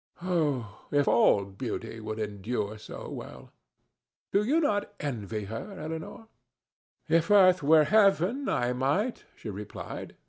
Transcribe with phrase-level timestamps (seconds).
[0.23, 3.51] Oh, if all beauty would endure so well!
[4.31, 6.25] Do you not envy her, Elinor?"
[7.07, 10.15] "If earth were heaven, I might," she replied.